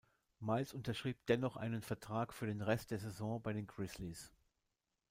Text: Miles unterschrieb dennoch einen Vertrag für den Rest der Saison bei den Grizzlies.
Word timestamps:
Miles 0.39 0.73
unterschrieb 0.73 1.23
dennoch 1.27 1.57
einen 1.57 1.83
Vertrag 1.83 2.33
für 2.33 2.47
den 2.47 2.63
Rest 2.63 2.89
der 2.89 2.97
Saison 2.97 3.39
bei 3.39 3.53
den 3.53 3.67
Grizzlies. 3.67 4.33